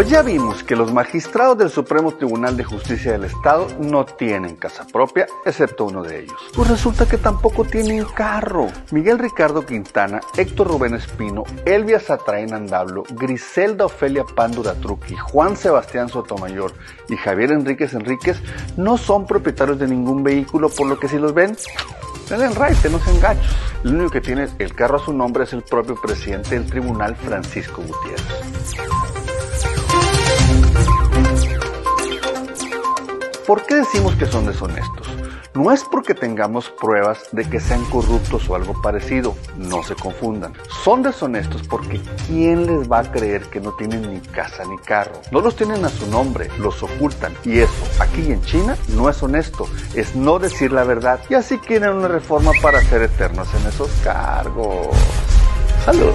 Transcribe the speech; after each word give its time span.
Pues 0.00 0.08
ya 0.08 0.22
vimos 0.22 0.64
que 0.64 0.76
los 0.76 0.94
magistrados 0.94 1.58
del 1.58 1.68
Supremo 1.68 2.12
Tribunal 2.12 2.56
de 2.56 2.64
Justicia 2.64 3.12
del 3.12 3.24
Estado 3.24 3.68
no 3.80 4.06
tienen 4.06 4.56
casa 4.56 4.86
propia, 4.86 5.26
excepto 5.44 5.84
uno 5.84 6.02
de 6.02 6.20
ellos. 6.20 6.40
Pues 6.56 6.70
resulta 6.70 7.06
que 7.06 7.18
tampoco 7.18 7.66
tienen 7.66 8.06
carro. 8.06 8.68
Miguel 8.92 9.18
Ricardo 9.18 9.66
Quintana, 9.66 10.22
Héctor 10.38 10.68
Rubén 10.68 10.94
Espino, 10.94 11.44
Elvia 11.66 12.00
Satraín 12.00 12.54
Andablo, 12.54 13.02
Griselda 13.10 13.84
Ofelia 13.84 14.24
Pándura 14.24 14.72
Truqui, 14.72 15.16
Juan 15.16 15.54
Sebastián 15.54 16.08
Sotomayor 16.08 16.72
y 17.10 17.18
Javier 17.18 17.52
Enríquez 17.52 17.92
Enríquez 17.92 18.38
no 18.78 18.96
son 18.96 19.26
propietarios 19.26 19.78
de 19.78 19.86
ningún 19.86 20.22
vehículo, 20.22 20.70
por 20.70 20.86
lo 20.86 20.98
que 20.98 21.08
si 21.08 21.18
los 21.18 21.34
ven, 21.34 21.54
denle 22.30 22.48
raite, 22.48 22.88
no 22.88 22.98
se 23.00 23.10
engachos. 23.10 23.54
Lo 23.82 23.90
único 23.90 24.12
que 24.12 24.22
tiene 24.22 24.48
el 24.58 24.74
carro 24.74 24.96
a 24.96 25.04
su 25.04 25.12
nombre 25.12 25.44
es 25.44 25.52
el 25.52 25.60
propio 25.60 26.00
presidente 26.00 26.58
del 26.58 26.64
tribunal, 26.64 27.14
Francisco 27.16 27.82
Gutiérrez. 27.82 28.89
¿Por 33.50 33.66
qué 33.66 33.74
decimos 33.74 34.14
que 34.14 34.26
son 34.26 34.46
deshonestos? 34.46 35.08
No 35.54 35.72
es 35.72 35.82
porque 35.82 36.14
tengamos 36.14 36.70
pruebas 36.70 37.24
de 37.32 37.44
que 37.50 37.58
sean 37.58 37.84
corruptos 37.86 38.48
o 38.48 38.54
algo 38.54 38.80
parecido, 38.80 39.34
no 39.56 39.82
se 39.82 39.96
confundan. 39.96 40.52
Son 40.84 41.02
deshonestos 41.02 41.66
porque 41.66 42.00
¿quién 42.28 42.64
les 42.64 42.88
va 42.88 43.00
a 43.00 43.10
creer 43.10 43.42
que 43.46 43.58
no 43.58 43.72
tienen 43.72 44.08
ni 44.08 44.20
casa 44.20 44.62
ni 44.66 44.78
carro? 44.78 45.20
No 45.32 45.40
los 45.40 45.56
tienen 45.56 45.84
a 45.84 45.88
su 45.88 46.06
nombre, 46.06 46.48
los 46.60 46.80
ocultan. 46.80 47.34
Y 47.44 47.58
eso, 47.58 47.72
aquí 47.98 48.30
en 48.30 48.40
China, 48.42 48.76
no 48.90 49.10
es 49.10 49.20
honesto, 49.20 49.66
es 49.96 50.14
no 50.14 50.38
decir 50.38 50.70
la 50.70 50.84
verdad. 50.84 51.18
Y 51.28 51.34
así 51.34 51.58
quieren 51.58 51.94
una 51.94 52.06
reforma 52.06 52.52
para 52.62 52.80
ser 52.82 53.02
eternos 53.02 53.48
en 53.52 53.66
esos 53.66 53.90
cargos. 54.04 54.96
Saludos. 55.84 56.14